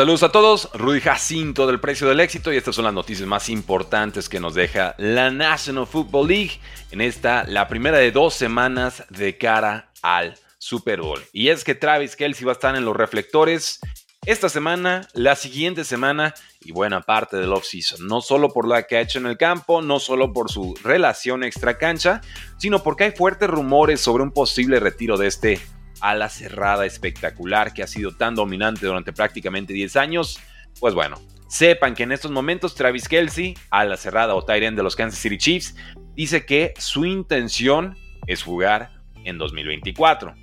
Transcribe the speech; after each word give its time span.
Saludos 0.00 0.22
a 0.22 0.32
todos, 0.32 0.70
Rudy 0.72 1.02
Jacinto 1.02 1.66
del 1.66 1.78
Precio 1.78 2.08
del 2.08 2.20
Éxito 2.20 2.50
y 2.50 2.56
estas 2.56 2.74
son 2.74 2.86
las 2.86 2.94
noticias 2.94 3.28
más 3.28 3.50
importantes 3.50 4.30
que 4.30 4.40
nos 4.40 4.54
deja 4.54 4.94
la 4.96 5.30
National 5.30 5.86
Football 5.86 6.26
League 6.26 6.58
en 6.90 7.02
esta, 7.02 7.44
la 7.44 7.68
primera 7.68 7.98
de 7.98 8.10
dos 8.10 8.32
semanas 8.32 9.04
de 9.10 9.36
cara 9.36 9.90
al 10.00 10.38
Super 10.56 11.02
Bowl. 11.02 11.20
Y 11.34 11.48
es 11.48 11.64
que 11.64 11.74
Travis 11.74 12.16
Kelsey 12.16 12.46
va 12.46 12.52
a 12.52 12.54
estar 12.54 12.74
en 12.76 12.86
los 12.86 12.96
reflectores 12.96 13.78
esta 14.24 14.48
semana, 14.48 15.06
la 15.12 15.36
siguiente 15.36 15.84
semana 15.84 16.32
y 16.62 16.72
buena 16.72 17.02
parte 17.02 17.36
del 17.36 17.52
offseason. 17.52 18.06
No 18.06 18.22
solo 18.22 18.54
por 18.54 18.66
la 18.66 18.84
que 18.84 18.96
ha 18.96 19.02
hecho 19.02 19.18
en 19.18 19.26
el 19.26 19.36
campo, 19.36 19.82
no 19.82 20.00
solo 20.00 20.32
por 20.32 20.50
su 20.50 20.78
relación 20.82 21.44
extra 21.44 21.76
cancha, 21.76 22.22
sino 22.56 22.82
porque 22.82 23.04
hay 23.04 23.10
fuertes 23.10 23.50
rumores 23.50 24.00
sobre 24.00 24.22
un 24.22 24.32
posible 24.32 24.80
retiro 24.80 25.18
de 25.18 25.26
este 25.26 25.60
ala 26.00 26.28
cerrada 26.28 26.86
espectacular 26.86 27.72
que 27.72 27.82
ha 27.82 27.86
sido 27.86 28.12
tan 28.12 28.34
dominante 28.34 28.86
durante 28.86 29.12
prácticamente 29.12 29.72
10 29.72 29.96
años, 29.96 30.40
pues 30.78 30.94
bueno, 30.94 31.20
sepan 31.48 31.94
que 31.94 32.04
en 32.04 32.12
estos 32.12 32.30
momentos 32.30 32.74
Travis 32.74 33.08
Kelsey, 33.08 33.56
ala 33.70 33.96
cerrada 33.96 34.34
o 34.34 34.44
tight 34.44 34.74
de 34.74 34.82
los 34.82 34.96
Kansas 34.96 35.20
City 35.20 35.38
Chiefs, 35.38 35.76
dice 36.14 36.46
que 36.46 36.74
su 36.78 37.04
intención 37.04 37.96
es 38.26 38.42
jugar 38.42 38.92
en 39.24 39.38
2024. 39.38 40.34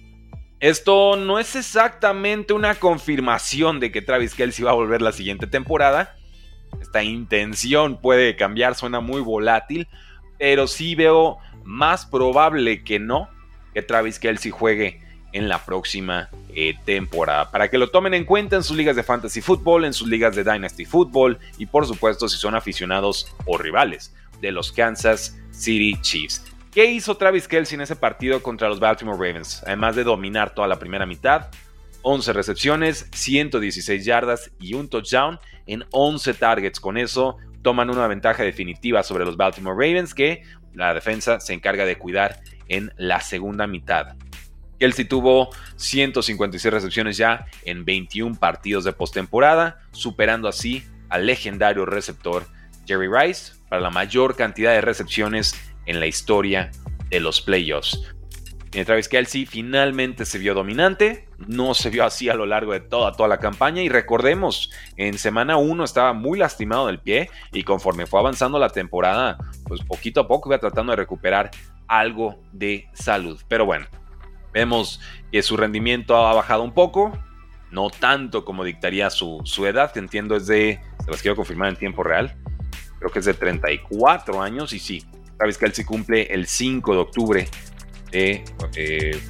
Esto 0.59 1.15
no 1.15 1.39
es 1.39 1.55
exactamente 1.55 2.53
una 2.53 2.75
confirmación 2.75 3.79
de 3.79 3.91
que 3.91 4.01
Travis 4.01 4.33
Kelsey 4.33 4.65
va 4.65 4.71
a 4.71 4.75
volver 4.75 5.01
la 5.01 5.11
siguiente 5.11 5.45
temporada. 5.47 6.15
Esta 6.81 7.03
intención 7.03 8.01
puede 8.01 8.35
cambiar, 8.35 8.75
suena 8.75 8.99
muy 8.99 9.21
volátil, 9.21 9.87
pero 10.39 10.67
sí 10.67 10.95
veo 10.95 11.37
más 11.63 12.05
probable 12.05 12.83
que 12.83 12.99
no 12.99 13.29
que 13.73 13.81
Travis 13.81 14.19
Kelsey 14.19 14.51
juegue 14.51 15.06
en 15.33 15.49
la 15.49 15.63
próxima 15.63 16.29
eh, 16.55 16.75
temporada. 16.85 17.51
Para 17.51 17.69
que 17.69 17.77
lo 17.77 17.89
tomen 17.89 18.13
en 18.13 18.25
cuenta 18.25 18.55
en 18.55 18.63
sus 18.63 18.77
ligas 18.77 18.95
de 18.95 19.03
fantasy 19.03 19.41
football, 19.41 19.85
en 19.85 19.93
sus 19.93 20.07
ligas 20.07 20.35
de 20.35 20.43
dynasty 20.43 20.85
football 20.85 21.37
y 21.57 21.65
por 21.65 21.85
supuesto 21.85 22.27
si 22.27 22.37
son 22.37 22.55
aficionados 22.55 23.33
o 23.45 23.57
rivales 23.57 24.13
de 24.41 24.51
los 24.51 24.71
Kansas 24.71 25.37
City 25.51 25.97
Chiefs. 26.01 26.43
¿Qué 26.71 26.85
hizo 26.85 27.17
Travis 27.17 27.47
Kelsey 27.47 27.75
en 27.75 27.81
ese 27.81 27.95
partido 27.95 28.43
contra 28.43 28.69
los 28.69 28.79
Baltimore 28.79 29.17
Ravens? 29.17 29.63
Además 29.65 29.95
de 29.95 30.03
dominar 30.03 30.53
toda 30.53 30.67
la 30.67 30.77
primera 30.77 31.05
mitad, 31.05 31.47
11 32.03 32.33
recepciones, 32.33 33.09
116 33.13 34.05
yardas 34.05 34.51
y 34.59 34.75
un 34.75 34.87
touchdown 34.87 35.39
en 35.65 35.83
11 35.91 36.35
targets. 36.35 36.79
Con 36.79 36.97
eso 36.97 37.37
toman 37.63 37.89
una 37.89 38.07
ventaja 38.07 38.43
definitiva 38.43 39.03
sobre 39.03 39.25
los 39.25 39.37
Baltimore 39.37 39.75
Ravens 39.75 40.13
que 40.13 40.43
la 40.73 40.93
defensa 40.93 41.39
se 41.39 41.53
encarga 41.53 41.85
de 41.85 41.97
cuidar 41.97 42.39
en 42.67 42.93
la 42.97 43.21
segunda 43.21 43.67
mitad. 43.67 44.15
Kelsey 44.79 45.05
tuvo 45.05 45.49
156 45.75 46.73
recepciones 46.73 47.17
ya 47.17 47.45
en 47.63 47.85
21 47.85 48.35
partidos 48.35 48.83
de 48.83 48.93
postemporada, 48.93 49.79
superando 49.91 50.47
así 50.47 50.83
al 51.09 51.25
legendario 51.25 51.85
receptor 51.85 52.45
Jerry 52.85 53.07
Rice 53.07 53.53
para 53.69 53.81
la 53.81 53.89
mayor 53.89 54.35
cantidad 54.35 54.71
de 54.71 54.81
recepciones 54.81 55.55
en 55.85 55.99
la 55.99 56.07
historia 56.07 56.71
de 57.09 57.19
los 57.19 57.41
playoffs. 57.41 58.01
Travis 58.85 59.07
Kelsey 59.07 59.45
finalmente 59.45 60.25
se 60.25 60.37
vio 60.37 60.53
dominante, 60.53 61.27
no 61.47 61.73
se 61.73 61.89
vio 61.89 62.05
así 62.05 62.29
a 62.29 62.35
lo 62.35 62.45
largo 62.45 62.73
de 62.73 62.79
toda, 62.79 63.11
toda 63.13 63.27
la 63.27 63.39
campaña 63.39 63.81
y 63.81 63.89
recordemos, 63.89 64.71
en 64.97 65.17
semana 65.17 65.57
1 65.57 65.83
estaba 65.83 66.13
muy 66.13 66.37
lastimado 66.37 66.87
del 66.87 66.99
pie 66.99 67.29
y 67.53 67.63
conforme 67.63 68.05
fue 68.05 68.19
avanzando 68.19 68.59
la 68.59 68.69
temporada, 68.69 69.37
pues 69.65 69.81
poquito 69.81 70.21
a 70.21 70.27
poco 70.27 70.49
iba 70.49 70.59
tratando 70.59 70.91
de 70.91 70.97
recuperar 70.97 71.51
algo 71.87 72.39
de 72.51 72.87
salud. 72.93 73.41
Pero 73.47 73.65
bueno, 73.65 73.87
Vemos 74.57 74.99
que 75.31 75.43
su 75.43 75.55
rendimiento 75.55 76.15
ha 76.15 76.33
bajado 76.33 76.63
un 76.63 76.73
poco, 76.73 77.15
no 77.69 77.91
tanto 77.91 78.43
como 78.43 78.63
dictaría 78.63 79.11
su, 79.11 79.43
edad, 79.67 79.91
que 79.91 79.99
entiendo 79.99 80.35
es 80.35 80.47
de, 80.47 80.81
se 81.05 81.11
las 81.11 81.21
quiero 81.21 81.35
confirmar 81.35 81.69
en 81.69 81.75
tiempo 81.75 82.01
real, 82.01 82.35
creo 82.97 83.11
que 83.11 83.19
es 83.19 83.25
de 83.25 83.35
34 83.35 84.41
años 84.41 84.73
y 84.73 84.79
sí, 84.79 85.05
Travis 85.37 85.59
Kelsey 85.59 85.85
cumple 85.85 86.23
el 86.33 86.47
5 86.47 86.91
de 86.91 86.99
octubre 86.99 87.49
de, 88.09 88.43
eh, 88.75 89.21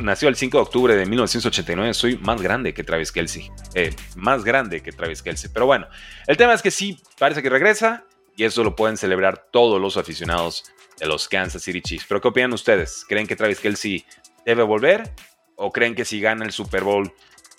nació 0.00 0.28
el 0.28 0.36
5 0.36 0.56
de 0.56 0.62
octubre 0.62 0.94
de 0.94 1.06
1989, 1.06 1.92
soy 1.92 2.18
más 2.18 2.40
grande 2.40 2.72
que 2.72 2.84
Travis 2.84 3.10
Kelsey, 3.10 3.50
eh, 3.74 3.92
más 4.14 4.44
grande 4.44 4.80
que 4.80 4.92
Travis 4.92 5.22
Kelsey, 5.22 5.50
pero 5.52 5.66
bueno, 5.66 5.88
el 6.28 6.36
tema 6.36 6.54
es 6.54 6.62
que 6.62 6.70
sí, 6.70 7.02
parece 7.18 7.42
que 7.42 7.50
regresa 7.50 8.04
y 8.36 8.44
eso 8.44 8.62
lo 8.62 8.76
pueden 8.76 8.96
celebrar 8.96 9.48
todos 9.50 9.80
los 9.80 9.96
aficionados 9.96 10.72
de 10.98 11.06
los 11.06 11.28
Kansas 11.28 11.62
City 11.62 11.80
Chiefs. 11.80 12.06
Pero 12.08 12.20
¿qué 12.20 12.28
opinan 12.28 12.52
ustedes? 12.52 13.04
¿Creen 13.08 13.26
que 13.26 13.36
Travis 13.36 13.58
Kelsey 13.58 14.04
debe 14.44 14.62
volver? 14.62 15.12
¿O 15.56 15.70
creen 15.70 15.94
que 15.94 16.04
si 16.04 16.20
gana 16.20 16.44
el 16.44 16.52
Super 16.52 16.84
Bowl 16.84 17.12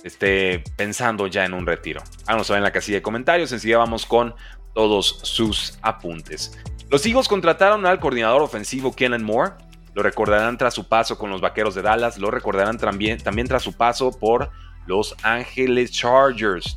esté 0.03 0.63
pensando 0.75 1.27
ya 1.27 1.45
en 1.45 1.53
un 1.53 1.66
retiro? 1.66 2.01
Vamos 2.25 2.49
a 2.49 2.53
ver 2.53 2.59
en 2.59 2.63
la 2.63 2.71
casilla 2.71 2.97
de 2.97 3.01
comentarios. 3.01 3.51
Enseguida 3.51 3.77
vamos 3.77 4.05
con 4.05 4.35
todos 4.73 5.19
sus 5.23 5.77
apuntes. 5.81 6.57
Los 6.89 7.05
Eagles 7.05 7.27
contrataron 7.27 7.85
al 7.85 7.99
coordinador 7.99 8.41
ofensivo 8.41 8.95
Kellen 8.95 9.23
Moore. 9.23 9.53
Lo 9.94 10.03
recordarán 10.03 10.57
tras 10.57 10.73
su 10.73 10.88
paso 10.88 11.17
con 11.17 11.29
los 11.29 11.41
Vaqueros 11.41 11.75
de 11.75 11.81
Dallas. 11.81 12.17
Lo 12.17 12.31
recordarán 12.31 12.77
también, 12.77 13.19
también 13.19 13.47
tras 13.47 13.63
su 13.63 13.73
paso 13.73 14.11
por 14.11 14.51
los 14.85 15.15
Ángeles 15.23 15.91
Chargers. 15.91 16.75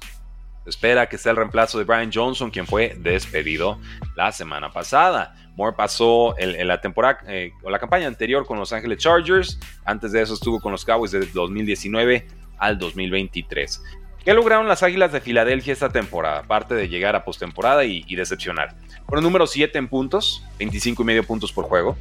espera 0.66 1.08
que 1.08 1.18
sea 1.18 1.30
el 1.30 1.36
reemplazo 1.36 1.78
de 1.78 1.84
Brian 1.84 2.10
Johnson, 2.12 2.50
quien 2.50 2.66
fue 2.66 2.96
despedido 2.98 3.80
la 4.16 4.32
semana 4.32 4.70
pasada. 4.72 5.34
Moore 5.56 5.74
pasó 5.74 6.38
en, 6.38 6.68
la 6.68 6.80
temporada 6.80 7.20
eh, 7.26 7.52
o 7.62 7.70
la 7.70 7.78
campaña 7.78 8.06
anterior 8.06 8.46
con 8.46 8.58
Los 8.58 8.72
Ángeles 8.72 8.98
Chargers. 8.98 9.58
Antes 9.84 10.12
de 10.12 10.22
eso 10.22 10.34
estuvo 10.34 10.60
con 10.60 10.70
los 10.70 10.84
Cowboys 10.84 11.12
desde 11.12 11.32
2019 11.32 12.26
al 12.58 12.78
2023. 12.78 13.82
¿Qué 14.24 14.34
lograron 14.34 14.68
las 14.68 14.82
Águilas 14.82 15.12
de 15.12 15.20
Filadelfia 15.20 15.72
esta 15.72 15.88
temporada? 15.88 16.40
Aparte 16.40 16.74
de 16.74 16.88
llegar 16.88 17.16
a 17.16 17.24
postemporada 17.24 17.84
y, 17.84 18.04
y 18.06 18.16
decepcionar. 18.16 18.74
Fueron 19.06 19.24
número 19.24 19.46
7 19.46 19.78
en 19.78 19.88
puntos, 19.88 20.44
25 20.58 21.02
y 21.02 21.06
medio 21.06 21.24
puntos 21.24 21.52
por 21.52 21.64
juego. 21.64 21.96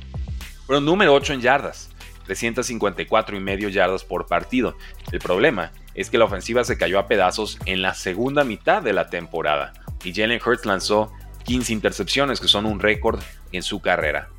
Fueron 0.66 0.83
número 0.83 1.13
8 1.13 1.33
en 1.33 1.41
yardas, 1.41 1.91
354 2.25 3.37
y 3.37 3.39
medio 3.39 3.69
yardas 3.69 4.03
por 4.03 4.25
partido. 4.25 4.75
El 5.11 5.19
problema 5.19 5.72
es 5.93 6.09
que 6.09 6.17
la 6.17 6.25
ofensiva 6.25 6.63
se 6.63 6.77
cayó 6.77 6.99
a 6.99 7.07
pedazos 7.07 7.57
en 7.66 7.81
la 7.81 7.93
segunda 7.93 8.43
mitad 8.43 8.81
de 8.81 8.93
la 8.93 9.09
temporada 9.09 9.73
y 10.03 10.13
Jalen 10.13 10.41
Hurts 10.45 10.66
lanzó 10.66 11.11
15 11.45 11.72
intercepciones, 11.72 12.39
que 12.39 12.47
son 12.47 12.66
un 12.66 12.79
récord 12.79 13.22
en 13.51 13.63
su 13.63 13.79
carrera. 13.79 14.29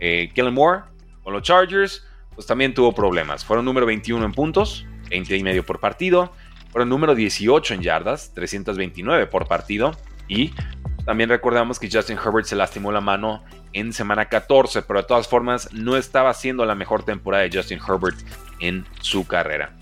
Eh, 0.00 0.30
Kellen 0.34 0.54
Moore 0.54 0.82
con 1.22 1.32
los 1.32 1.42
Chargers, 1.42 2.04
pues 2.34 2.46
también 2.46 2.74
tuvo 2.74 2.92
problemas. 2.92 3.44
Fueron 3.44 3.64
número 3.64 3.86
21 3.86 4.24
en 4.24 4.32
puntos, 4.32 4.84
20 5.10 5.36
y 5.36 5.42
medio 5.42 5.64
por 5.64 5.80
partido. 5.80 6.32
Fueron 6.70 6.88
número 6.88 7.14
18 7.14 7.74
en 7.74 7.82
yardas, 7.82 8.32
329 8.34 9.26
por 9.26 9.46
partido. 9.46 9.92
Y 10.28 10.52
también 11.04 11.30
recordamos 11.30 11.78
que 11.78 11.88
Justin 11.90 12.18
Herbert 12.18 12.46
se 12.46 12.56
lastimó 12.56 12.92
la 12.92 13.00
mano 13.00 13.44
en 13.72 13.92
semana 13.92 14.28
14, 14.28 14.82
pero 14.82 15.00
de 15.00 15.06
todas 15.06 15.28
formas 15.28 15.72
no 15.72 15.96
estaba 15.96 16.34
siendo 16.34 16.64
la 16.64 16.74
mejor 16.74 17.04
temporada 17.04 17.44
de 17.44 17.56
Justin 17.56 17.78
Herbert 17.78 18.18
en 18.60 18.84
su 19.00 19.26
carrera. 19.26 19.72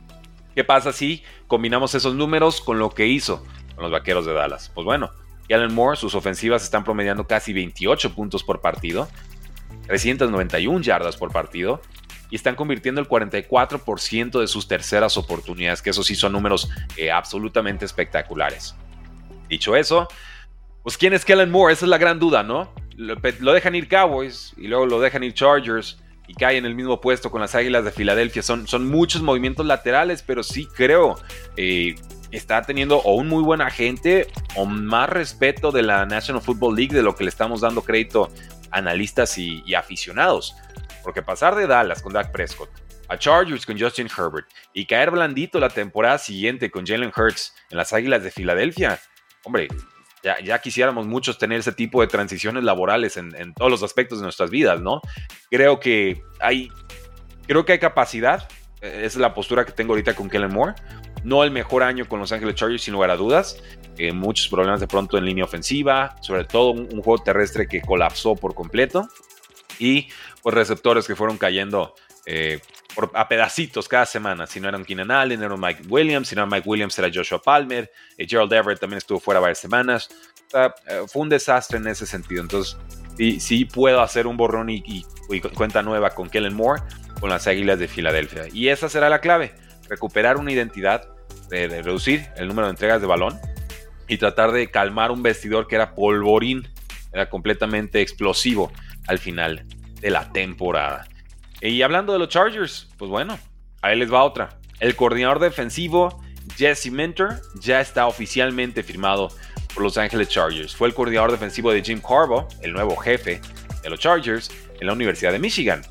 ¿Qué 0.55 0.65
pasa 0.65 0.93
si 0.93 1.23
combinamos 1.47 1.95
esos 1.95 2.15
números 2.15 2.61
con 2.61 2.79
lo 2.79 2.91
que 2.91 3.07
hizo 3.07 3.45
con 3.75 3.83
los 3.83 3.91
Vaqueros 3.91 4.27
de 4.27 4.35
Dallas? 4.35 4.71
Pues 4.75 4.85
bueno, 4.85 5.11
Allen 5.53 5.75
Moore, 5.75 5.97
sus 5.97 6.15
ofensivas 6.15 6.63
están 6.63 6.85
promediando 6.85 7.27
casi 7.27 7.53
28 7.53 8.15
puntos 8.15 8.43
por 8.43 8.61
partido, 8.61 9.09
391 9.87 10.81
yardas 10.81 11.17
por 11.17 11.33
partido, 11.33 11.83
y 12.31 12.37
están 12.37 12.55
convirtiendo 12.55 13.01
el 13.01 13.09
44% 13.09 14.41
de 14.41 14.47
sus 14.47 14.67
terceras 14.67 15.17
oportunidades, 15.17 15.83
que 15.83 15.91
eso 15.91 16.03
sí 16.03 16.15
son 16.15 16.33
números 16.33 16.69
eh, 16.97 17.11
absolutamente 17.11 17.85
espectaculares. 17.85 18.75
Dicho 19.49 19.77
eso, 19.77 20.09
pues 20.83 20.97
¿quién 20.97 21.13
es 21.13 21.25
Kellen 21.25 21.51
Moore? 21.51 21.73
Esa 21.73 21.85
es 21.85 21.91
la 21.91 21.99
gran 21.99 22.19
duda, 22.19 22.43
¿no? 22.43 22.73
Lo, 22.97 23.53
dejan 23.53 23.75
ir 23.75 23.89
Cowboys 23.89 24.55
y 24.57 24.69
luego 24.69 24.87
lo 24.87 25.01
dejan 25.01 25.25
ir 25.25 25.35
Chargers 25.35 25.99
y 26.27 26.35
cae 26.35 26.57
en 26.57 26.65
el 26.65 26.75
mismo 26.75 27.01
puesto 27.01 27.31
con 27.31 27.41
las 27.41 27.55
Águilas 27.55 27.85
de 27.85 27.91
Filadelfia. 27.91 28.43
Son, 28.43 28.67
son 28.67 28.89
muchos 28.89 29.21
movimientos 29.23 29.67
laterales, 29.67 30.23
pero 30.23 30.43
sí 30.43 30.67
creo 30.67 31.17
eh, 31.57 31.95
está 32.37 32.63
teniendo 32.63 32.99
o 32.99 33.15
un 33.15 33.29
muy 33.29 33.43
buen 33.43 33.61
agente 33.61 34.29
o 34.57 34.67
más 34.67 35.09
respeto 35.09 35.71
de 35.73 35.83
la 35.83 36.07
National 36.07 36.43
Football 36.43 36.77
League 36.77 36.95
de 36.95 37.03
lo 37.03 37.15
que 37.15 37.25
le 37.25 37.31
estamos 37.31 37.61
dando 37.61 37.83
crédito 37.83 38.31
analistas 38.71 39.39
y, 39.39 39.75
aficionados. 39.75 40.57
Porque 41.03 41.23
pasar 41.23 41.55
de 41.55 41.67
Dallas 41.67 42.03
con 42.03 42.13
Dak 42.13 42.33
Prescott 42.33 42.71
a 43.09 43.19
Chargers 43.19 43.67
con 43.67 43.79
Justin 43.79 44.09
Herbert 44.09 44.49
y 44.73 44.87
caer 44.87 45.11
blandito 45.11 45.61
la 45.61 45.69
temporada 45.69 46.17
siguiente 46.17 46.71
con 46.71 46.87
Jalen 46.87 47.13
Hurts 47.15 47.55
en 47.71 47.77
las 47.77 47.93
Águilas 47.93 48.23
de 48.23 48.31
Filadelfia, 48.31 48.99
hombre, 49.45 49.69
ya, 50.23 50.41
ya, 50.41 50.59
quisiéramos 50.59 51.07
muchos 51.07 51.37
tener 51.37 51.61
ese 51.61 51.73
tipo 51.73 52.01
de 52.01 52.07
transiciones 52.07 52.65
laborales 52.65 53.19
en, 53.19 53.37
en, 53.37 53.53
todos 53.53 53.71
los 53.71 53.83
aspectos 53.83 54.21
de 54.21 54.23
nuestras 54.23 54.49
vidas, 54.49 54.81
¿no? 54.81 55.03
Creo 55.51 55.81
que 55.81 56.23
hay, 56.41 56.71
creo 57.47 57.67
que 57.67 57.73
hay 57.73 57.79
capacidad, 57.79 58.49
esa 58.81 59.05
es 59.05 59.17
la 59.17 59.35
postura 59.35 59.67
que 59.67 59.73
tengo 59.73 59.93
ahorita 59.93 60.15
con 60.15 60.31
Kellen 60.31 60.55
Moore, 60.55 60.73
no 61.25 61.43
el 61.43 61.51
mejor 61.51 61.83
año 61.83 62.07
con 62.07 62.21
Los 62.21 62.33
Ángeles 62.33 62.55
Chargers, 62.55 62.83
sin 62.83 62.95
lugar 62.95 63.11
a 63.11 63.17
dudas. 63.17 63.63
Eh, 63.97 64.13
muchos 64.13 64.49
problemas 64.49 64.81
de 64.81 64.87
pronto 64.87 65.19
en 65.19 65.25
línea 65.25 65.45
ofensiva, 65.45 66.17
sobre 66.21 66.45
todo 66.45 66.71
un, 66.71 67.03
juego 67.03 67.19
terrestre 67.23 67.67
que 67.67 67.81
colapsó 67.81 68.37
por 68.37 68.55
completo. 68.55 69.09
Y 69.79 70.09
pues 70.43 70.55
receptores 70.55 71.07
que 71.07 71.17
fueron 71.17 71.37
cayendo 71.37 71.95
eh, 72.27 72.61
a 73.15 73.29
pedacitos 73.29 73.89
cada 73.89 74.07
semana. 74.07 74.47
Si 74.47 74.61
no 74.61 74.69
eran 74.69 74.85
Keenan 74.85 75.11
Allen, 75.11 75.43
era 75.43 75.57
Mike 75.57 75.85
Williams. 75.89 76.29
Si 76.29 76.37
no 76.37 76.43
era 76.43 76.51
Mike 76.51 76.69
Williams, 76.69 76.99
era 76.99 77.11
Joshua 77.13 77.41
Palmer. 77.43 77.91
Eh, 78.17 78.27
Gerald 78.29 78.53
Everett 78.53 78.81
también 78.81 78.99
estuvo 78.99 79.19
fuera 79.19 79.41
varias 79.41 79.59
semanas. 79.59 80.09
Eh, 80.55 81.03
fue 81.09 81.23
un 81.23 81.29
desastre 81.29 81.79
en 81.79 81.87
ese 81.87 82.07
sentido. 82.07 82.43
Entonces, 82.43 82.77
sí, 83.17 83.41
sí 83.41 83.65
puedo 83.65 84.01
hacer 84.01 84.27
un 84.27 84.37
borrón 84.37 84.71
y, 84.71 85.05
cuenta 85.55 85.83
nueva 85.83 86.11
con 86.11 86.29
Kellen 86.29 86.55
Moore, 86.55 86.83
con 87.21 87.31
las 87.31 87.47
Águilas 87.47 87.79
de 87.79 87.89
Filadelfia. 87.89 88.47
Y 88.53 88.69
esa 88.69 88.89
será 88.89 89.09
la 89.09 89.21
clave. 89.21 89.55
Recuperar 89.89 90.37
una 90.37 90.53
identidad, 90.53 91.09
de 91.61 91.83
reducir 91.83 92.29
el 92.37 92.49
número 92.49 92.67
de 92.67 92.73
entregas 92.73 93.01
de 93.01 93.07
balón 93.07 93.39
y 94.09 94.19
tratar 94.19 94.53
de 94.53 94.71
calmar 94.71 95.11
un 95.11 95.23
vestidor 95.23 95.67
que 95.67 95.77
era 95.77 95.95
polvorín, 95.95 96.69
era 97.13 97.29
completamente 97.31 98.01
explosivo 98.01 98.73
al 99.07 99.19
final 99.19 99.65
de 100.01 100.11
la 100.11 100.33
temporada. 100.33 101.07
Y 101.61 101.81
hablando 101.83 102.13
de 102.13 102.19
los 102.19 102.29
Chargers, 102.29 102.89
pues 102.99 103.11
bueno, 103.11 103.39
ahí 103.81 103.99
les 103.99 104.13
va 104.13 104.25
otra. 104.25 104.59
El 104.81 104.97
coordinador 104.97 105.39
defensivo 105.39 106.23
Jesse 106.57 106.91
Minter 106.91 107.41
ya 107.61 107.81
está 107.81 108.07
oficialmente 108.07 108.83
firmado 108.83 109.31
por 109.73 109.83
Los 109.83 109.97
Angeles 109.97 110.29
Chargers. 110.29 110.75
Fue 110.77 110.89
el 110.89 110.95
coordinador 110.95 111.31
defensivo 111.31 111.73
de 111.73 111.83
Jim 111.83 112.01
Harbaugh, 112.07 112.49
el 112.63 112.73
nuevo 112.73 112.97
jefe 112.97 113.41
de 113.83 113.91
los 113.91 113.99
Chargers, 113.99 114.51
en 114.81 114.87
la 114.87 114.93
Universidad 114.93 115.33
de 115.33 115.39
Michigan. 115.39 115.83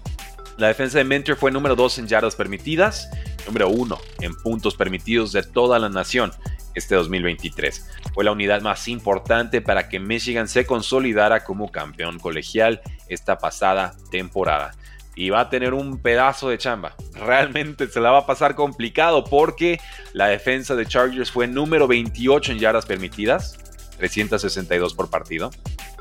La 0.58 0.68
defensa 0.68 1.00
de 1.00 1.04
Minter 1.04 1.36
fue 1.36 1.52
número 1.52 1.76
2 1.76 2.00
en 2.00 2.08
yardas 2.08 2.36
permitidas, 2.36 3.10
número 3.48 3.70
1 3.70 3.98
en 4.22 4.36
puntos 4.36 4.76
permitidos 4.76 5.32
de 5.32 5.42
toda 5.42 5.80
la 5.80 5.90
nación 5.90 6.32
este 6.76 6.96
2023. 6.96 7.90
Fue 8.14 8.24
la 8.24 8.32
unidad 8.32 8.62
más 8.62 8.88
importante 8.88 9.62
para 9.62 9.90
que 9.90 10.00
Michigan 10.00 10.48
se 10.48 10.66
consolidara 10.66 11.44
como 11.44 11.72
campeón 11.72 12.20
colegial 12.20 12.82
esta 13.10 13.38
pasada 13.38 13.96
temporada. 14.12 14.76
Y 15.16 15.30
va 15.30 15.42
a 15.42 15.50
tener 15.50 15.74
un 15.74 16.00
pedazo 16.00 16.50
de 16.50 16.58
chamba. 16.58 16.96
Realmente 17.14 17.88
se 17.88 18.00
la 18.00 18.12
va 18.12 18.20
a 18.20 18.26
pasar 18.26 18.56
complicado 18.56 19.24
porque 19.24 19.80
la 20.14 20.28
defensa 20.28 20.76
de 20.76 20.86
Chargers 20.86 21.32
fue 21.32 21.48
número 21.48 21.88
28 21.88 22.52
en 22.52 22.60
yardas 22.60 22.86
permitidas, 22.86 23.58
362 23.98 24.94
por 24.96 25.10
partido, 25.10 25.52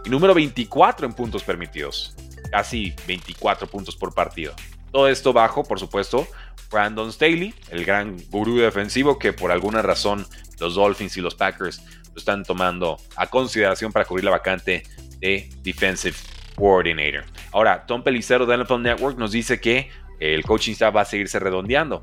y 0.05 0.11
número 0.11 0.35
24 0.35 1.07
en 1.07 1.13
puntos 1.13 1.43
permitidos, 1.43 2.17
casi 2.53 2.95
24 3.07 3.67
puntos 3.67 3.97
por 3.97 4.15
partido. 4.15 4.55
Todo 4.93 5.09
esto 5.09 5.33
bajo, 5.33 5.65
por 5.65 5.81
supuesto, 5.81 6.29
Brandon 6.71 7.11
Staley, 7.11 7.55
el 7.71 7.85
gran 7.85 8.19
gurú 8.31 8.59
defensivo 8.59 9.19
que 9.19 9.33
por 9.33 9.51
alguna 9.51 9.81
razón 9.83 10.27
los 10.61 10.75
Dolphins 10.75 11.17
y 11.17 11.23
los 11.23 11.35
Packers 11.35 11.83
lo 12.13 12.19
están 12.19 12.45
tomando 12.45 12.99
a 13.17 13.27
consideración 13.27 13.91
para 13.91 14.05
cubrir 14.05 14.25
la 14.25 14.31
vacante 14.31 14.83
de 15.19 15.49
Defensive 15.63 16.17
Coordinator. 16.55 17.25
Ahora, 17.53 17.87
Tom 17.87 18.03
Pelicero 18.03 18.45
de 18.45 18.59
NFL 18.59 18.83
Network 18.83 19.19
nos 19.19 19.33
dice 19.33 19.61
que 19.61 19.91
el 20.21 20.45
coaching 20.45 20.73
staff 20.73 20.95
va 20.95 21.01
a 21.01 21.07
seguirse 21.07 21.39
redondeando. 21.39 22.03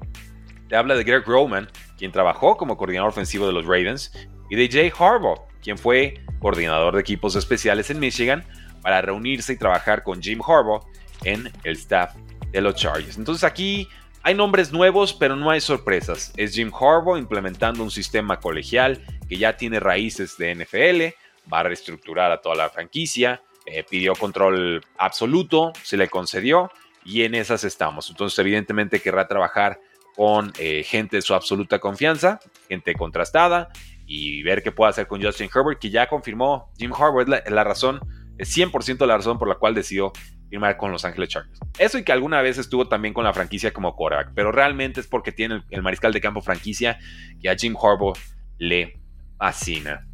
Te 0.68 0.76
habla 0.76 0.96
de 0.96 1.04
Greg 1.04 1.24
Roman, 1.26 1.70
quien 1.98 2.12
trabajó 2.12 2.58
como 2.58 2.76
coordinador 2.76 3.10
ofensivo 3.10 3.46
de 3.46 3.54
los 3.54 3.66
Ravens, 3.66 4.12
y 4.50 4.56
de 4.56 4.68
Jay 4.68 4.92
Harbaugh, 4.98 5.48
quien 5.62 5.78
fue 5.78 6.22
coordinador 6.40 6.96
de 6.96 7.02
equipos 7.02 7.36
especiales 7.36 7.90
en 7.92 8.00
Michigan, 8.00 8.44
para 8.82 9.02
reunirse 9.02 9.54
y 9.54 9.58
trabajar 9.58 10.04
con 10.04 10.22
Jim 10.22 10.40
Harbaugh 10.42 10.86
en 11.24 11.52
el 11.64 11.74
staff 11.74 12.16
de 12.52 12.62
los 12.62 12.76
Chargers. 12.76 13.18
Entonces 13.18 13.44
aquí 13.44 13.88
hay 14.24 14.36
nombres 14.36 14.72
nuevos, 14.72 15.14
pero 15.14 15.36
no 15.36 15.50
hay 15.50 15.62
sorpresas. 15.62 16.34
Es 16.36 16.54
Jim 16.54 16.72
Harbaugh 16.74 17.18
implementando 17.18 17.84
un 17.84 17.92
sistema 17.92 18.40
colegial 18.40 19.04
que 19.28 19.38
ya 19.38 19.56
tiene 19.56 19.80
raíces 19.80 20.38
de 20.38 20.56
NFL, 20.56 21.52
va 21.52 21.60
a 21.60 21.64
reestructurar 21.64 22.32
a 22.32 22.42
toda 22.42 22.56
la 22.56 22.70
franquicia, 22.70 23.42
eh, 23.66 23.84
pidió 23.88 24.16
control 24.16 24.84
absoluto, 24.98 25.72
se 25.84 25.98
le 25.98 26.10
concedió 26.10 26.72
y 27.06 27.24
en 27.24 27.36
esas 27.36 27.64
estamos. 27.64 28.10
Entonces 28.10 28.38
evidentemente 28.40 29.00
querrá 29.00 29.28
trabajar 29.28 29.80
con 30.16 30.52
eh, 30.58 30.84
gente 30.84 31.18
de 31.18 31.22
su 31.22 31.34
absoluta 31.34 31.80
confianza, 31.80 32.40
gente 32.68 32.94
contrastada 32.96 33.70
y 34.06 34.44
ver 34.44 34.64
qué 34.64 34.72
puede 34.72 34.90
hacer 34.90 35.08
con 35.08 35.24
Justin 35.24 35.50
Herbert, 35.54 35.80
que 35.80 35.92
ya 35.92 36.08
confirmó 36.08 36.72
Jim 36.78 36.92
Harbaugh 36.94 37.22
es 37.22 37.30
la, 37.30 37.44
la 37.48 37.64
razón, 37.64 38.02
es 38.40 38.58
100% 38.58 39.06
la 39.06 39.18
razón 39.18 39.38
por 39.38 39.48
la 39.48 39.56
cual 39.56 39.76
decidió 39.76 40.12
firmar 40.50 40.78
con 40.78 40.92
Los 40.92 41.06
Ángeles 41.06 41.30
Chargers. 41.30 41.60
Eso 41.78 41.98
y 41.98 42.04
que 42.04 42.12
alguna 42.12 42.42
vez 42.42 42.58
estuvo 42.58 42.88
también 42.88 43.14
con 43.14 43.24
la 43.26 43.34
franquicia 43.34 43.72
como 43.72 43.96
quarterback, 43.96 44.32
pero 44.34 44.52
realmente 44.52 45.02
es 45.02 45.08
porque 45.08 45.32
tiene 45.32 45.64
el, 45.70 45.82
mariscal 45.84 46.14
de 46.14 46.22
campo 46.22 46.42
franquicia 46.42 46.98
que 47.42 47.50
a 47.50 47.56
Jim 47.56 47.76
Harbaugh 47.76 48.18
le 48.58 49.00
fascina. 49.38 50.08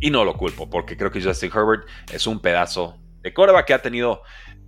Y 0.00 0.10
no 0.10 0.24
lo 0.24 0.34
culpo, 0.34 0.68
porque 0.68 0.96
creo 0.96 1.12
que 1.12 1.22
Justin 1.22 1.50
Herbert 1.54 1.86
es 2.10 2.26
un 2.26 2.40
pedazo 2.40 2.98
de 3.20 3.32
quarterback 3.32 3.66
que 3.66 3.74
ha 3.74 3.82
tenido 3.82 4.22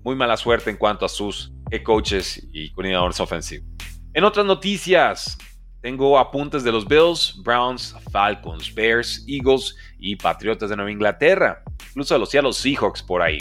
muy 0.04 0.14
mala 0.14 0.36
suerte 0.36 0.70
en 0.70 0.76
cuanto 0.76 1.06
a 1.06 1.08
sus 1.08 1.52
coaches 1.82 2.46
y 2.52 2.70
coordinadores 2.70 3.19
ofensivos. 3.19 3.66
En 4.12 4.22
otras 4.22 4.46
noticias, 4.46 5.36
tengo 5.84 6.19
apuntes 6.19 6.64
de 6.64 6.72
los 6.72 6.88
Bills, 6.88 7.38
Browns, 7.44 7.94
Falcons, 8.10 8.75
Bears, 8.75 9.22
Eagles 9.28 9.76
y 9.98 10.16
Patriotas 10.16 10.70
de 10.70 10.76
Nueva 10.76 10.90
Inglaterra. 10.90 11.62
Incluso 11.90 12.16
los 12.16 12.31
Seattle 12.31 12.54
Seahawks 12.54 13.02
por 13.02 13.20
ahí. 13.20 13.36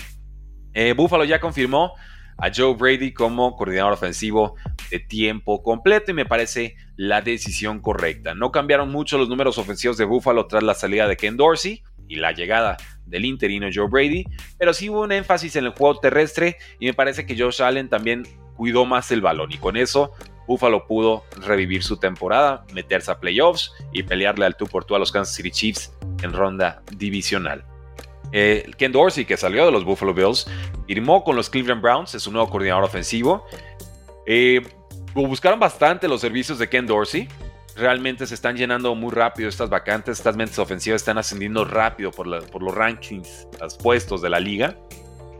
Eh, 0.74 0.92
Buffalo 0.92 1.24
ya 1.24 1.40
confirmó 1.40 1.94
a 2.38 2.51
Joe 2.54 2.74
Brady 2.74 3.13
como 3.13 3.56
coordinador 3.56 3.94
ofensivo 3.94 4.56
de 4.92 5.00
tiempo 5.00 5.63
completo 5.63 6.12
y 6.12 6.16
me 6.16 6.25
parece 6.25 6.75
la 6.98 7.22
decisión 7.22 7.80
correcta. 7.80 8.36
No 8.36 8.51
cambiaron 8.51 8.92
mucho 8.92 9.18
los 9.18 9.30
números 9.30 9.57
ofensivos 9.57 9.95
de 9.95 10.04
Buffalo 10.04 10.45
tras 10.45 10.63
la 10.63 10.74
salida 10.74 11.07
de 11.07 11.16
Ken 11.16 11.38
Dorsey 11.38 11.81
y 12.10 12.18
la 12.18 12.34
llegada 12.34 12.75
del 13.06 13.24
interino 13.24 13.69
Joe 13.74 13.88
Brady, 13.88 14.25
pero 14.60 14.74
sí 14.74 14.90
hubo 14.90 15.04
un 15.04 15.13
énfasis 15.13 15.56
en 15.56 15.63
el 15.63 15.72
juego 15.72 15.98
terrestre 16.01 16.57
y 16.78 16.88
me 16.88 16.94
parece 16.94 17.25
que 17.25 17.40
Josh 17.40 17.62
Allen 17.62 17.88
también 17.88 18.28
cuidó 18.57 18.86
más 18.86 19.12
el 19.13 19.22
balón 19.22 19.54
y 19.54 19.57
con 19.57 19.78
eso 19.78 20.12
Buffalo 20.48 20.86
pudo 20.86 21.24
revivir 21.42 21.84
su 21.84 21.98
temporada, 21.98 22.66
meterse 22.74 23.12
a 23.12 23.19
playoffs 23.19 23.72
y 23.92 24.04
pelearle 24.04 24.45
al 24.45 24.56
tú 24.56 24.66
por 24.66 24.86
tú 24.86 24.95
a 24.95 25.00
los 25.00 25.12
Kansas 25.12 25.36
City 25.36 25.51
Chiefs 25.51 25.94
en 26.22 26.34
ronda 26.34 26.81
divisional. 26.92 27.63
Eh, 28.31 28.72
Ken 28.78 28.92
Dorsey, 28.92 29.25
que 29.25 29.38
salió 29.38 29.66
de 29.66 29.72
los 29.72 29.86
Buffalo 29.86 30.13
Bills, 30.13 30.48
firmó 30.88 31.24
con 31.24 31.36
los 31.36 31.50
Cleveland 31.50 31.81
Browns, 31.81 32.16
es 32.16 32.24
su 32.24 32.31
nuevo 32.31 32.50
coordinador 32.50 32.84
ofensivo. 32.84 33.45
Eh, 34.25 34.62
buscaron 35.13 35.60
bastante 35.60 36.07
los 36.07 36.22
servicios 36.22 36.57
de 36.57 36.68
Ken 36.68 36.88
Dorsey. 36.88 37.28
Realmente 37.75 38.25
se 38.28 38.36
están 38.36 38.56
llenando 38.56 38.94
muy 38.95 39.12
rápido 39.12 39.50
estas 39.50 39.69
vacantes, 39.69 40.18
estas 40.18 40.36
mentes 40.36 40.57
ofensivas 40.60 41.01
están 41.01 41.18
ascendiendo 41.18 41.63
rápido 41.63 42.12
por, 42.12 42.45
por 42.48 42.63
los 42.63 42.74
rankings, 42.74 43.48
los 43.60 43.78
puestos 43.78 44.22
de 44.22 44.30
la 44.30 44.40
liga. 44.40 44.78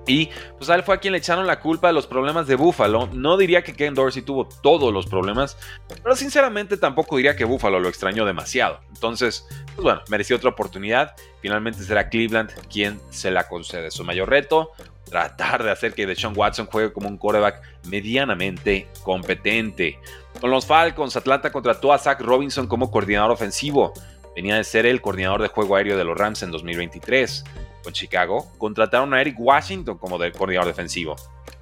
Y 0.06 0.30
pues 0.58 0.70
a 0.70 0.76
él 0.76 0.84
fue 0.84 0.96
a 0.96 0.98
quien 0.98 1.14
le 1.14 1.20
echaron 1.20 1.48
la 1.48 1.60
culpa 1.60 1.88
de 1.88 1.94
los 1.94 2.08
problemas 2.08 2.48
de 2.48 2.56
Buffalo. 2.56 3.08
No 3.14 3.38
diría 3.38 3.64
que 3.64 3.74
Ken 3.74 3.94
Dorsey 3.94 4.22
tuvo 4.22 4.48
todos 4.62 4.94
los 4.94 5.06
problemas, 5.06 5.58
pero 6.02 6.16
sinceramente 6.16 6.78
tampoco 6.78 7.16
diría 7.18 7.36
que 7.36 7.46
Buffalo 7.46 7.80
lo 7.80 7.88
extrañó 7.88 8.26
demasiado. 8.26 8.80
Entonces, 8.90 9.48
pues 9.76 9.84
bueno, 9.84 10.02
mereció 10.10 10.36
otra 10.36 10.50
oportunidad. 10.50 11.16
Finalmente 11.42 11.84
será 11.84 12.10
Cleveland 12.10 12.52
quien 12.70 13.00
se 13.10 13.32
la 13.32 13.48
concede. 13.48 13.92
Su 13.92 14.04
mayor 14.04 14.30
reto, 14.30 14.72
tratar 15.06 15.64
de 15.64 15.72
hacer 15.72 15.94
que 15.94 16.06
Deshaun 16.06 16.34
Watson 16.36 16.68
juegue 16.68 16.92
como 16.92 17.08
un 17.08 17.18
quarterback 17.18 17.62
medianamente 17.86 18.90
competente. 19.04 20.00
Con 20.42 20.52
los 20.52 20.66
Falcons, 20.66 21.16
Atlanta 21.16 21.52
contrató 21.52 21.94
a 21.94 21.98
Zach 21.98 22.20
Robinson 22.20 22.68
como 22.68 22.92
coordinador 22.92 23.32
ofensivo. 23.32 23.94
Venía 24.36 24.56
de 24.56 24.64
ser 24.64 24.86
el 24.86 25.00
coordinador 25.00 25.42
de 25.42 25.48
juego 25.48 25.76
aéreo 25.76 25.96
de 25.96 26.04
los 26.04 26.18
Rams 26.18 26.42
en 26.44 26.52
2023 26.52 27.44
con 27.84 27.94
Chicago, 27.94 28.52
contrataron 28.58 29.14
a 29.14 29.22
Eric 29.22 29.36
Washington 29.40 29.98
como 29.98 30.18
coordinador 30.18 30.68
defensivo. 30.68 31.16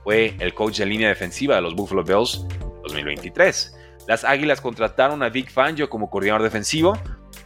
Fue 0.03 0.35
el 0.39 0.53
coach 0.53 0.77
de 0.77 0.85
línea 0.85 1.09
defensiva 1.09 1.55
de 1.55 1.61
los 1.61 1.75
Buffalo 1.75 2.03
Bills 2.03 2.45
2023. 2.83 3.75
Las 4.07 4.23
Águilas 4.23 4.61
contrataron 4.61 5.21
a 5.23 5.29
Vic 5.29 5.51
Fangio 5.51 5.89
como 5.89 6.09
coordinador 6.09 6.43
defensivo. 6.43 6.97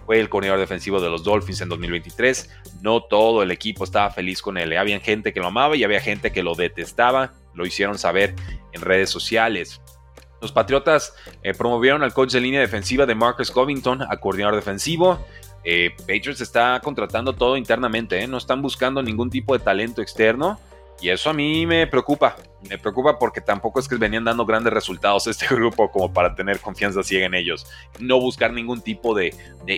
Fue 0.06 0.20
el 0.20 0.30
coordinador 0.30 0.60
defensivo 0.60 1.02
de 1.02 1.10
los 1.10 1.24
Dolphins 1.24 1.62
en 1.62 1.70
2023. 1.70 2.50
No 2.82 3.02
todo 3.04 3.44
el 3.44 3.52
equipo 3.52 3.84
estaba 3.84 4.10
feliz 4.12 4.42
con 4.42 4.58
él. 4.58 4.78
Había 4.78 5.00
gente 5.00 5.34
que 5.34 5.40
lo 5.40 5.48
amaba 5.48 5.76
y 5.76 5.84
había 5.84 6.00
gente 6.00 6.32
que 6.32 6.44
lo 6.44 6.56
detestaba. 6.56 7.34
Lo 7.54 7.66
hicieron 7.66 7.98
saber 7.98 8.36
en 8.72 8.82
redes 8.82 9.10
sociales. 9.10 9.82
Los 10.42 10.52
Patriotas 10.52 11.14
eh, 11.44 11.54
promovieron 11.54 12.04
al 12.04 12.14
coach 12.14 12.32
de 12.32 12.42
línea 12.42 12.60
defensiva 12.60 13.06
de 13.06 13.16
Marcus 13.16 13.52
Covington 13.52 14.04
a 14.04 14.18
coordinador 14.18 14.56
defensivo 14.56 15.26
eh, 15.66 15.96
Patriots 15.98 16.42
está 16.42 16.80
contratando 16.84 17.34
todo 17.34 17.58
internamente, 17.58 18.22
¿eh? 18.22 18.28
no 18.28 18.38
están 18.38 18.62
buscando 18.62 19.02
ningún 19.02 19.32
tipo 19.32 19.58
de 19.58 19.64
talento 19.64 20.02
externo. 20.02 20.60
Y 21.02 21.10
eso 21.10 21.30
a 21.30 21.34
mí 21.34 21.66
me 21.66 21.88
preocupa. 21.88 22.38
Me 22.70 22.78
preocupa 22.78 23.20
porque 23.20 23.42
tampoco 23.42 23.82
es 23.82 23.88
que 23.88 23.96
venían 23.96 24.24
dando 24.24 24.46
grandes 24.46 24.72
resultados 24.72 25.28
este 25.28 25.48
grupo 25.48 25.92
como 25.92 26.14
para 26.14 26.34
tener 26.36 26.60
confianza 26.60 27.04
ciega 27.04 27.26
en 27.26 27.34
ellos. 27.34 27.68
No 28.00 28.20
buscar 28.20 28.54
ningún 28.54 28.82
tipo 28.82 29.14
de, 29.14 29.36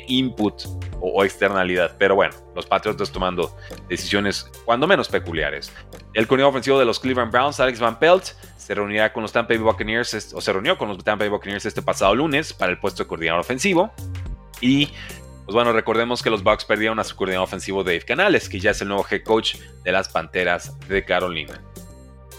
input 0.08 0.64
o, 1.02 1.24
externalidad. 1.24 1.96
Pero 1.98 2.16
bueno, 2.16 2.36
los 2.56 2.68
Patriots 2.68 3.02
están 3.02 3.14
tomando 3.14 3.56
decisiones 3.90 4.52
cuando 4.66 4.86
menos 4.88 5.08
peculiares. 5.08 5.74
El 6.14 6.28
coordinador 6.28 6.52
ofensivo 6.52 6.78
de 6.78 6.86
los 6.86 7.00
Cleveland 7.00 7.32
Browns, 7.32 7.60
Alex 7.60 7.80
Van 7.80 7.98
Pelt, 7.98 8.26
se 8.58 8.76
reunirá 8.76 9.12
con 9.12 9.24
los 9.24 9.32
Tampa 9.32 9.54
Bay 9.54 9.64
Buccaneers, 9.64 10.34
o 10.34 10.42
se 10.42 10.54
reunió 10.54 10.78
con 10.78 10.90
los 10.90 11.04
Tampa 11.04 11.24
Bay 11.24 11.30
Buccaneers 11.30 11.66
este 11.66 11.82
pasado 11.82 12.14
lunes 12.14 12.54
para 12.54 12.72
el 12.72 12.78
puesto 12.78 13.04
de 13.04 13.08
coordinador 13.08 13.40
ofensivo. 13.40 13.92
Y 14.62 14.90
pues 15.48 15.56
bueno, 15.56 15.72
recordemos 15.72 16.22
que 16.22 16.30
los 16.30 16.44
Bucks 16.44 16.66
perdieron 16.66 17.00
a 17.00 17.06
su 17.06 17.16
coordinador 17.16 17.46
ofensivo 17.46 17.82
Dave 17.82 18.02
Canales, 18.02 18.50
que 18.50 18.60
ya 18.60 18.72
es 18.72 18.82
el 18.82 18.90
nuevo 18.90 19.06
head 19.10 19.24
coach 19.24 19.56
de 19.86 19.94
las 19.94 20.10
Panteras 20.10 20.78
de 20.90 21.06
Carolina. 21.06 21.64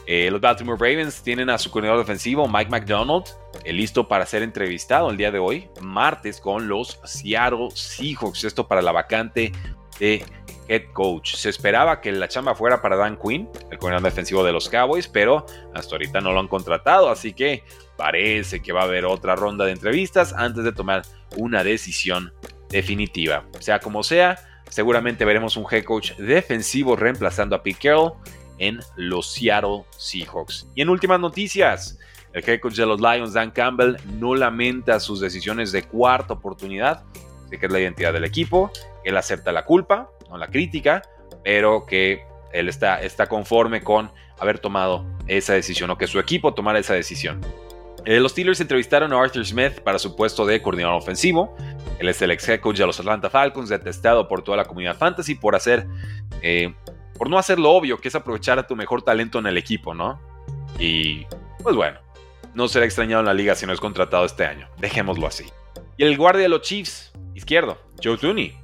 Eh, 0.07 0.31
los 0.31 0.43
Baltimore 0.43 0.77
Ravens 0.79 1.23
tienen 1.23 1.49
a 1.49 1.57
su 1.57 1.71
coordinador 1.71 2.05
defensivo, 2.05 2.47
Mike 2.47 2.71
McDonald, 2.71 3.25
eh, 3.65 3.73
listo 3.73 4.07
para 4.07 4.27
ser 4.27 4.43
entrevistado 4.43 5.09
el 5.11 5.17
día 5.17 5.31
de 5.31 5.39
hoy, 5.39 5.71
martes, 5.81 6.39
con 6.39 6.69
los 6.69 7.01
Seattle 7.03 7.71
Seahawks. 7.73 8.45
Esto 8.45 8.69
para 8.69 8.83
la 8.83 8.93
vacante 8.93 9.53
de 9.99 10.23
head 10.69 10.93
coach. 10.93 11.35
Se 11.35 11.49
esperaba 11.49 12.03
que 12.03 12.13
la 12.13 12.29
chamba 12.29 12.55
fuera 12.55 12.83
para 12.83 12.97
Dan 12.97 13.17
Quinn, 13.17 13.49
el 13.71 13.79
coordinador 13.79 14.03
defensivo 14.03 14.45
de 14.45 14.53
los 14.53 14.69
Cowboys, 14.69 15.09
pero 15.09 15.47
hasta 15.75 15.95
ahorita 15.95 16.21
no 16.21 16.33
lo 16.33 16.41
han 16.41 16.49
contratado, 16.49 17.09
así 17.09 17.33
que 17.33 17.65
parece 17.97 18.61
que 18.61 18.73
va 18.73 18.83
a 18.83 18.85
haber 18.85 19.07
otra 19.07 19.35
ronda 19.35 19.65
de 19.65 19.73
entrevistas 19.73 20.35
antes 20.35 20.63
de 20.63 20.73
tomar 20.73 21.05
una 21.37 21.65
decisión 21.65 22.35
definitiva. 22.71 23.45
Sea 23.61 23.81
como 23.81 24.03
sea, 24.03 24.39
seguramente 24.69 25.25
veremos 25.25 25.57
un 25.57 25.67
head 25.71 25.85
coach 25.85 26.13
defensivo 26.17 26.97
reemplazando 26.97 27.57
a 27.57 27.63
Pete 27.63 27.79
Carroll 27.89 28.13
en 28.59 28.81
los 28.97 29.33
Seattle 29.33 29.85
Seahawks. 29.97 30.69
Y 30.75 30.83
en 30.83 30.89
últimas 30.89 31.21
noticias, 31.21 31.99
el 32.33 32.49
head 32.49 32.61
coach 32.61 32.75
de 32.75 32.87
los 32.87 33.01
Lions, 33.01 33.33
Dan 33.33 33.51
Campbell, 33.51 33.97
no 34.19 34.35
lamenta 34.35 35.01
sus 35.01 35.21
decisiones 35.21 35.73
de 35.73 35.83
cuarta 35.83 36.35
oportunidad, 36.35 37.05
de 37.49 37.59
que 37.59 37.67
es 37.67 37.73
la 37.73 37.81
identidad 37.81 38.13
del 38.13 38.25
equipo, 38.25 38.71
él 39.05 39.17
acepta 39.17 39.53
la 39.53 39.65
culpa, 39.65 40.11
no 40.29 40.37
la 40.37 40.49
crítica, 40.49 41.03
pero 41.43 41.87
que 41.87 42.27
él 42.53 42.69
está 42.69 43.27
conforme 43.27 43.83
con 43.83 44.11
haber 44.39 44.59
tomado 44.59 45.07
esa 45.27 45.55
decisión 45.55 45.91
o 45.91 45.99
que 45.99 46.07
su 46.07 46.19
equipo 46.19 46.55
tomara 46.55 46.79
esa 46.79 46.95
decisión. 46.95 47.41
Eh, 48.09 48.21
los 48.21 48.33
Steelers 48.33 48.59
entrevistaron 48.59 49.13
a 49.13 49.21
Arthur 49.21 49.45
Smith 49.45 49.81
para 49.81 49.99
su 49.99 50.17
puesto 50.17 50.47
de 50.47 50.63
coordinador 50.63 50.97
ofensivo. 50.97 51.55
Él 51.99 52.09
es 52.09 52.23
el 52.23 52.31
ex 52.31 52.49
head 52.49 52.61
coach 52.61 52.79
de 52.79 52.87
los 52.87 52.99
Atlanta 52.99 53.29
Falcons, 53.29 53.69
detestado 53.69 54.27
por 54.27 54.41
toda 54.43 54.57
la 54.57 54.65
comunidad 54.65 54.97
fantasy 54.97 55.35
por 55.35 55.55
hacer 55.55 55.87
eh, 56.41 56.75
por 57.19 57.29
no 57.29 57.37
hacer 57.37 57.59
lo 57.59 57.71
obvio, 57.71 57.99
que 57.99 58.09
es 58.09 58.15
aprovechar 58.15 58.59
a 58.59 58.67
tu 58.67 58.77
mejor 58.77 59.03
talento 59.03 59.39
en 59.39 59.47
el 59.47 59.59
equipo, 59.59 59.93
¿no? 59.93 60.19
Y 60.79 61.27
pues 61.63 61.77
bueno, 61.77 62.01
no 62.55 62.67
será 62.67 62.87
extrañado 62.87 63.21
en 63.21 63.27
la 63.27 63.35
liga 63.35 63.55
si 63.55 63.67
no 63.67 63.75
es 63.75 63.81
contratado 63.81 64.25
este 64.25 64.47
año. 64.47 64.71
Dejémoslo 64.79 65.27
así. 65.27 65.45
Y 65.99 66.05
el 66.05 66.17
guardia 66.17 66.45
de 66.45 66.49
los 66.49 66.63
Chiefs, 66.63 67.13
izquierdo, 67.35 67.77
Joe 68.03 68.17
Tooney, 68.17 68.57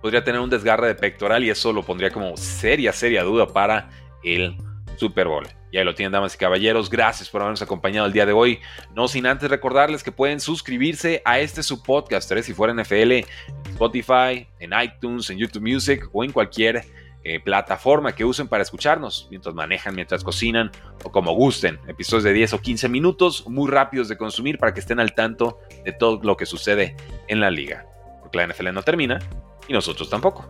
podría 0.00 0.22
tener 0.22 0.40
un 0.40 0.48
desgarre 0.48 0.86
de 0.86 0.94
pectoral 0.94 1.42
y 1.42 1.50
eso 1.50 1.72
lo 1.72 1.82
pondría 1.82 2.12
como 2.12 2.36
seria, 2.36 2.92
seria 2.92 3.24
duda 3.24 3.48
para 3.48 3.90
el 4.22 4.56
Super 4.96 5.26
Bowl. 5.26 5.55
Y 5.70 5.78
ahí 5.78 5.84
lo 5.84 5.94
tienen, 5.94 6.12
damas 6.12 6.34
y 6.34 6.38
caballeros. 6.38 6.88
Gracias 6.88 7.28
por 7.28 7.42
habernos 7.42 7.62
acompañado 7.62 8.06
el 8.06 8.12
día 8.12 8.26
de 8.26 8.32
hoy. 8.32 8.60
No 8.94 9.08
sin 9.08 9.26
antes 9.26 9.50
recordarles 9.50 10.02
que 10.02 10.12
pueden 10.12 10.40
suscribirse 10.40 11.22
a 11.24 11.38
este 11.38 11.62
su 11.62 11.82
podcast, 11.82 12.32
si 12.42 12.54
fuera 12.54 12.72
NFL, 12.72 13.12
en 13.12 13.24
Spotify, 13.70 14.46
en 14.60 14.70
iTunes, 14.80 15.28
en 15.30 15.38
YouTube 15.38 15.62
Music 15.62 16.08
o 16.12 16.24
en 16.24 16.32
cualquier 16.32 16.84
eh, 17.28 17.40
plataforma 17.40 18.14
que 18.14 18.24
usen 18.24 18.46
para 18.46 18.62
escucharnos, 18.62 19.26
mientras 19.30 19.52
manejan, 19.52 19.96
mientras 19.96 20.22
cocinan 20.22 20.70
o 21.02 21.10
como 21.10 21.32
gusten. 21.32 21.80
Episodios 21.88 22.22
de 22.22 22.32
10 22.32 22.52
o 22.52 22.60
15 22.60 22.88
minutos, 22.88 23.44
muy 23.48 23.68
rápidos 23.68 24.08
de 24.08 24.16
consumir 24.16 24.58
para 24.58 24.72
que 24.72 24.78
estén 24.78 25.00
al 25.00 25.12
tanto 25.12 25.58
de 25.84 25.92
todo 25.92 26.20
lo 26.22 26.36
que 26.36 26.46
sucede 26.46 26.94
en 27.26 27.40
la 27.40 27.50
liga. 27.50 27.84
Porque 28.20 28.38
la 28.38 28.46
NFL 28.46 28.72
no 28.72 28.82
termina 28.82 29.18
y 29.66 29.72
nosotros 29.72 30.08
tampoco. 30.08 30.48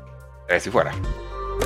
si 0.59 0.71
fuera. 0.71 0.93